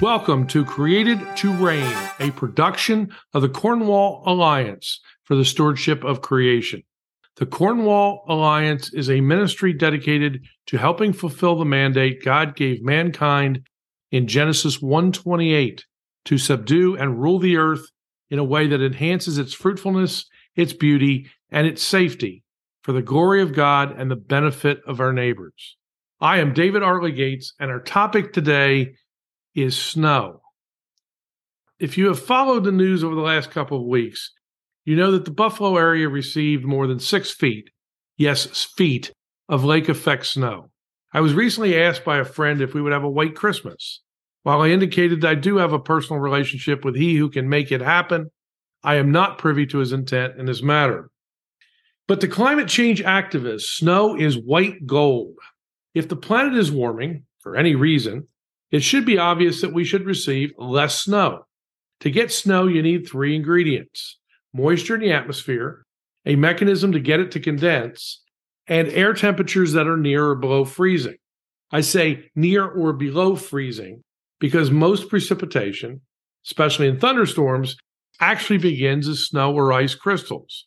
[0.00, 6.22] Welcome to Created to Reign, a production of the Cornwall Alliance for the Stewardship of
[6.22, 6.84] Creation.
[7.34, 13.62] The Cornwall Alliance is a ministry dedicated to helping fulfill the mandate God gave mankind
[14.12, 15.84] in Genesis 1:28
[16.26, 17.90] to subdue and rule the earth
[18.30, 22.44] in a way that enhances its fruitfulness, its beauty, and its safety
[22.82, 25.76] for the glory of God and the benefit of our neighbors.
[26.20, 27.02] I am David R.
[27.02, 28.94] Legates, and our topic today
[29.54, 30.42] is snow.
[31.78, 34.32] If you have followed the news over the last couple of weeks,
[34.84, 37.70] you know that the Buffalo area received more than six feet,
[38.16, 39.12] yes, feet,
[39.48, 40.70] of lake effect snow.
[41.12, 44.02] I was recently asked by a friend if we would have a white Christmas.
[44.42, 47.80] While I indicated I do have a personal relationship with he who can make it
[47.80, 48.30] happen,
[48.82, 51.10] I am not privy to his intent in this matter.
[52.06, 55.36] But to climate change activists, snow is white gold.
[55.94, 58.28] If the planet is warming, for any reason,
[58.70, 61.44] it should be obvious that we should receive less snow.
[62.00, 64.18] To get snow, you need three ingredients
[64.54, 65.84] moisture in the atmosphere,
[66.24, 68.22] a mechanism to get it to condense,
[68.66, 71.16] and air temperatures that are near or below freezing.
[71.70, 74.02] I say near or below freezing
[74.40, 76.00] because most precipitation,
[76.46, 77.76] especially in thunderstorms,
[78.20, 80.66] actually begins as snow or ice crystals.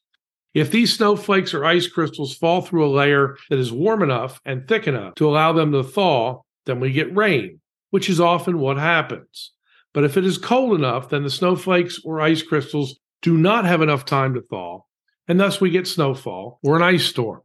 [0.54, 4.68] If these snowflakes or ice crystals fall through a layer that is warm enough and
[4.68, 8.78] thick enough to allow them to thaw, then we get rain which is often what
[8.78, 9.52] happens.
[9.94, 13.82] But if it is cold enough, then the snowflakes or ice crystals do not have
[13.82, 14.82] enough time to thaw,
[15.28, 17.42] and thus we get snowfall or an ice storm.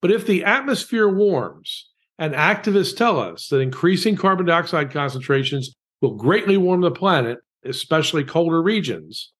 [0.00, 6.14] But if the atmosphere warms, and activists tell us that increasing carbon dioxide concentrations will
[6.14, 9.32] greatly warm the planet, especially colder regions,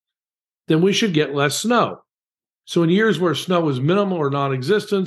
[0.68, 2.02] then we should get less snow.
[2.64, 5.06] So, in years where snow is minimal or non existent,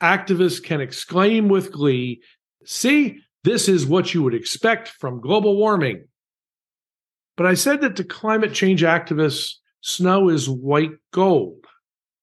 [0.00, 2.20] activists can exclaim with glee,
[2.64, 6.06] See, this is what you would expect from global warming.
[7.36, 11.64] But I said that to climate change activists, snow is white gold.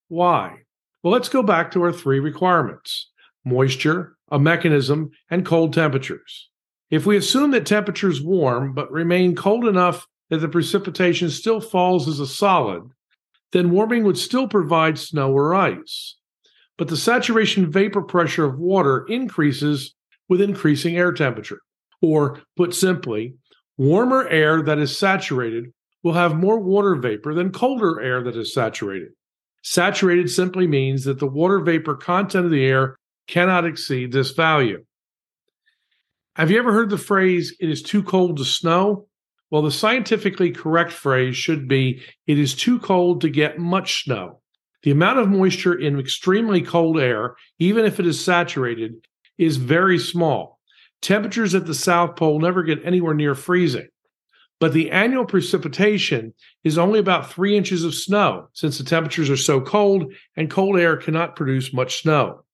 [0.09, 0.57] Why?
[1.01, 3.11] Well, let's go back to our three requirements
[3.45, 6.49] moisture, a mechanism, and cold temperatures.
[6.89, 12.07] If we assume that temperatures warm but remain cold enough that the precipitation still falls
[12.07, 12.83] as a solid,
[13.51, 16.15] then warming would still provide snow or ice.
[16.77, 19.95] But the saturation vapor pressure of water increases
[20.29, 21.59] with increasing air temperature.
[22.01, 23.35] Or, put simply,
[23.77, 25.65] warmer air that is saturated
[26.03, 29.09] will have more water vapor than colder air that is saturated.
[29.63, 32.97] Saturated simply means that the water vapor content of the air
[33.27, 34.83] cannot exceed this value.
[36.35, 39.07] Have you ever heard the phrase, it is too cold to snow?
[39.49, 44.41] Well, the scientifically correct phrase should be, it is too cold to get much snow.
[44.83, 48.95] The amount of moisture in extremely cold air, even if it is saturated,
[49.37, 50.59] is very small.
[51.01, 53.87] Temperatures at the South Pole never get anywhere near freezing.
[54.59, 59.37] But the annual precipitation is only about three inches of snow since the temperatures are
[59.37, 62.45] so cold and cold air cannot produce much snow.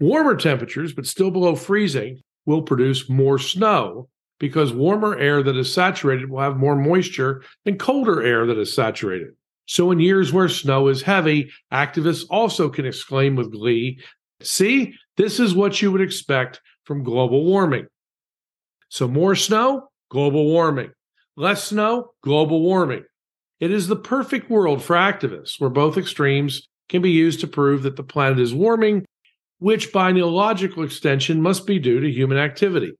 [0.00, 4.08] Warmer temperatures, but still below freezing, will produce more snow
[4.38, 8.74] because warmer air that is saturated will have more moisture than colder air that is
[8.74, 9.30] saturated.
[9.66, 14.00] So, in years where snow is heavy, activists also can exclaim with glee
[14.42, 17.86] See, this is what you would expect from global warming.
[18.88, 20.90] So, more snow, global warming.
[21.36, 23.04] Less snow, global warming.
[23.60, 27.82] It is the perfect world for activists where both extremes can be used to prove
[27.82, 29.04] that the planet is warming,
[29.58, 32.92] which by neological extension must be due to human activity.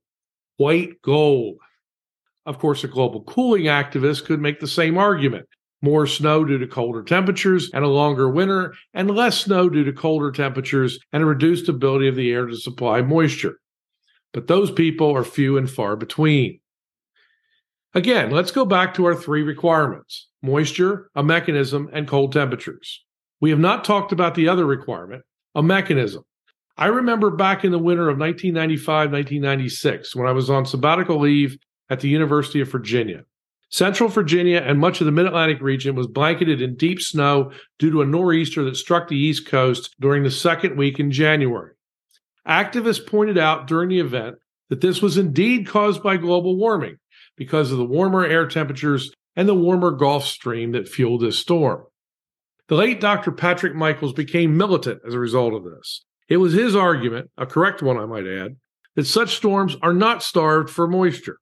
[0.57, 1.57] White gold.
[2.45, 5.47] Of course, a global cooling activist could make the same argument
[5.81, 9.93] more snow due to colder temperatures and a longer winter, and less snow due to
[9.93, 13.59] colder temperatures and a reduced ability of the air to supply moisture.
[14.33, 16.59] But those people are few and far between.
[17.93, 23.03] Again, let's go back to our three requirements moisture, a mechanism, and cold temperatures.
[23.41, 25.23] We have not talked about the other requirement,
[25.55, 26.23] a mechanism.
[26.77, 31.57] I remember back in the winter of 1995 1996 when I was on sabbatical leave
[31.89, 33.23] at the University of Virginia.
[33.69, 37.91] Central Virginia and much of the mid Atlantic region was blanketed in deep snow due
[37.91, 41.73] to a nor'easter that struck the East Coast during the second week in January.
[42.47, 44.37] Activists pointed out during the event
[44.69, 46.97] that this was indeed caused by global warming
[47.35, 51.83] because of the warmer air temperatures and the warmer Gulf Stream that fueled this storm.
[52.67, 53.31] The late Dr.
[53.31, 56.03] Patrick Michaels became militant as a result of this.
[56.27, 58.57] It was his argument, a correct one, I might add,
[58.95, 61.39] that such storms are not starved for moisture.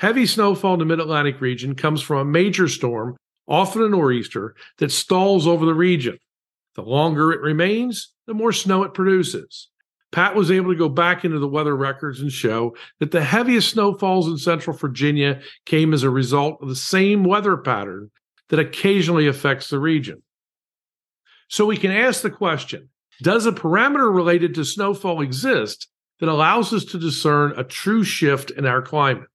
[0.00, 4.54] Heavy snowfall in the mid Atlantic region comes from a major storm, often a nor'easter,
[4.78, 6.16] that stalls over the region.
[6.74, 9.68] The longer it remains, the more snow it produces.
[10.10, 13.68] Pat was able to go back into the weather records and show that the heaviest
[13.68, 18.10] snowfalls in central Virginia came as a result of the same weather pattern
[18.48, 20.22] that occasionally affects the region.
[21.48, 22.88] So we can ask the question
[23.20, 25.88] Does a parameter related to snowfall exist
[26.20, 29.28] that allows us to discern a true shift in our climate?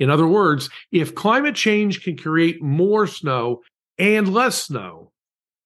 [0.00, 3.60] In other words, if climate change can create more snow
[3.98, 5.12] and less snow,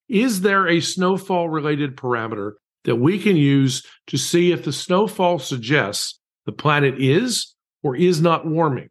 [0.09, 5.39] is there a snowfall related parameter that we can use to see if the snowfall
[5.39, 8.91] suggests the planet is or is not warming,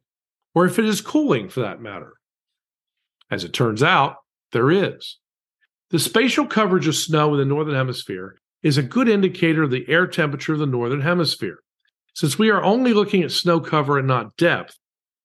[0.55, 2.13] or if it is cooling for that matter?
[3.29, 4.15] As it turns out,
[4.53, 5.19] there is.
[5.89, 9.87] The spatial coverage of snow in the Northern Hemisphere is a good indicator of the
[9.89, 11.59] air temperature of the Northern Hemisphere.
[12.15, 14.77] Since we are only looking at snow cover and not depth,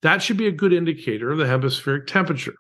[0.03, 2.55] that should be a good indicator of the hemispheric temperature.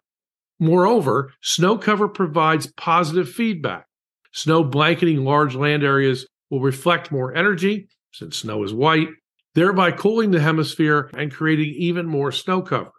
[0.58, 3.87] Moreover, snow cover provides positive feedback.
[4.32, 9.08] Snow blanketing large land areas will reflect more energy, since snow is white,
[9.55, 12.90] thereby cooling the hemisphere and creating even more snow cover.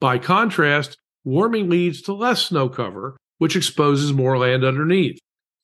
[0.00, 5.18] By contrast, warming leads to less snow cover, which exposes more land underneath.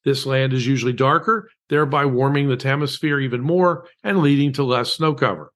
[0.04, 4.92] This land is usually darker, thereby warming the hemisphere even more and leading to less
[4.92, 5.50] snow cover.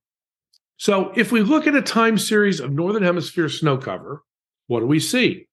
[0.82, 4.24] So, if we look at a time series of Northern Hemisphere snow cover,
[4.66, 5.46] what do we see?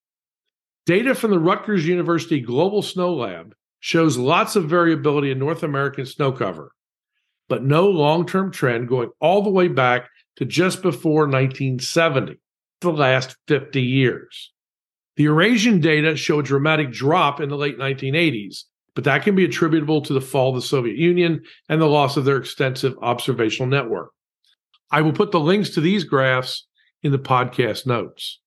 [0.86, 6.04] Data from the Rutgers University Global Snow Lab shows lots of variability in North American
[6.04, 6.72] snow cover,
[7.48, 12.40] but no long term trend going all the way back to just before 1970,
[12.80, 14.52] the last 50 years.
[15.14, 18.64] The Eurasian data show a dramatic drop in the late 1980s,
[18.96, 22.16] but that can be attributable to the fall of the Soviet Union and the loss
[22.16, 24.10] of their extensive observational network.
[24.90, 26.66] I will put the links to these graphs
[27.02, 28.40] in the podcast notes.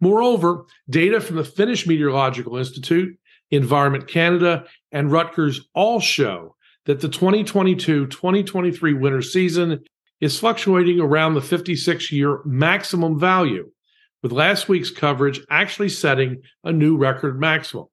[0.00, 3.16] Moreover, data from the Finnish Meteorological Institute
[3.50, 9.82] Environment Canada, and Rutgers all show that the 2022 2023 winter season
[10.20, 13.70] is fluctuating around the 56 year maximum value,
[14.22, 17.86] with last week's coverage actually setting a new record maximum.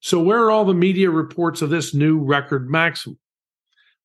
[0.00, 3.18] So, where are all the media reports of this new record maximum?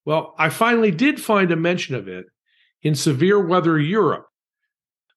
[0.06, 2.26] Well, I finally did find a mention of it
[2.84, 4.26] in Severe Weather Europe,